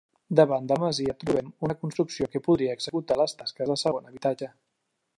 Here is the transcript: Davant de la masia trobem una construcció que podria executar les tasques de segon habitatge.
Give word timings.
Davant 0.37 0.63
de 0.71 0.77
la 0.79 0.83
masia 0.83 1.15
trobem 1.25 1.51
una 1.67 1.77
construcció 1.83 2.31
que 2.37 2.43
podria 2.49 2.79
executar 2.81 3.21
les 3.23 3.39
tasques 3.43 3.75
de 3.75 3.81
segon 3.87 4.13
habitatge. 4.13 4.55